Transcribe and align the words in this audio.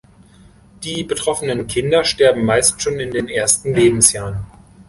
Die 0.81 1.03
betroffenen 1.03 1.67
Kinder 1.67 2.03
sterben 2.03 2.43
meist 2.43 2.81
schon 2.81 2.99
in 2.99 3.11
den 3.11 3.27
ersten 3.29 3.71
Lebensjahren. 3.75 4.47